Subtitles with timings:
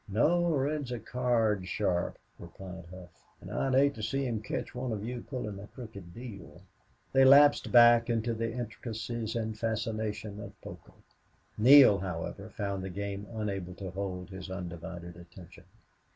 [0.09, 0.45] "No.
[0.47, 3.11] Red's a card sharp," replied Hough.
[3.39, 6.63] "And I'd hate to see him catch one of you pulling a crooked deal."
[7.13, 10.93] They lapsed back into the intricacies and fascination of poker.
[11.55, 15.65] Neale, however, found the game unable to hold his undivided attention.